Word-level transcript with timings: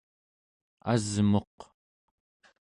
asmuq 0.91 1.57